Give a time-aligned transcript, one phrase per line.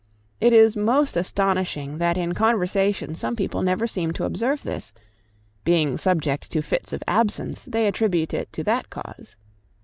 [0.39, 4.93] It is most astonishing that in conversation some people never seem to observe this;
[5.63, 9.35] being subject to fits of absence, they attribute it to that cause.